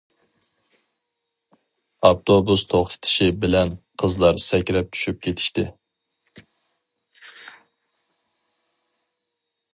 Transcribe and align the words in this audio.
ئاپتوبۇس 2.07 2.63
توختىشى 2.71 3.27
بىلەن 3.43 3.75
قىزلار 4.03 4.41
سەكرەپ 4.45 4.91
چۈشۈپ 4.97 5.21
كېتىشتى. 5.27 5.67